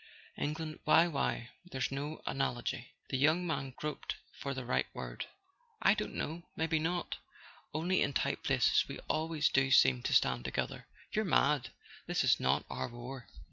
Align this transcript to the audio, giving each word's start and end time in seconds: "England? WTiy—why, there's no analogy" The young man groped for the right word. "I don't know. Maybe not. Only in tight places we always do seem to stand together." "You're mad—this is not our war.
"England? 0.35 0.79
WTiy—why, 0.87 1.51
there's 1.63 1.91
no 1.91 2.23
analogy" 2.25 2.95
The 3.11 3.19
young 3.19 3.45
man 3.45 3.75
groped 3.77 4.15
for 4.39 4.55
the 4.55 4.65
right 4.65 4.87
word. 4.95 5.27
"I 5.79 5.93
don't 5.93 6.15
know. 6.15 6.49
Maybe 6.55 6.79
not. 6.79 7.19
Only 7.71 8.01
in 8.01 8.13
tight 8.13 8.41
places 8.41 8.85
we 8.87 8.97
always 9.01 9.47
do 9.49 9.69
seem 9.69 10.01
to 10.01 10.13
stand 10.15 10.43
together." 10.43 10.87
"You're 11.11 11.23
mad—this 11.25 12.23
is 12.23 12.39
not 12.39 12.65
our 12.67 12.89
war. 12.89 13.27